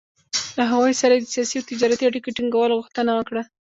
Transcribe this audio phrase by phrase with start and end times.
[0.57, 3.41] له هغوی سره یې د سیاسي او تجارتي اړیکو ټینګولو غوښتنه وکړه.